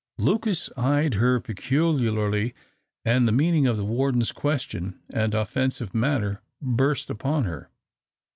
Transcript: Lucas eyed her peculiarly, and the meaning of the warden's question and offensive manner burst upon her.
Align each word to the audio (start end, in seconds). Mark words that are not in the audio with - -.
Lucas 0.17 0.67
eyed 0.75 1.13
her 1.13 1.39
peculiarly, 1.39 2.55
and 3.05 3.27
the 3.27 3.31
meaning 3.31 3.67
of 3.67 3.77
the 3.77 3.85
warden's 3.85 4.31
question 4.31 4.99
and 5.11 5.35
offensive 5.35 5.93
manner 5.93 6.41
burst 6.59 7.11
upon 7.11 7.43
her. 7.43 7.69